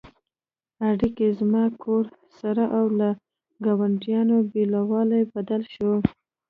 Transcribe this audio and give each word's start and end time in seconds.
اړیکې 0.89 1.27
«زما 1.39 1.65
کور» 1.83 2.05
سره 2.39 2.63
او 2.77 2.85
له 2.99 3.09
ګاونډیانو 3.65 4.37
بېلوالی 4.51 5.21
بدل 5.33 5.61
شو. 5.73 5.91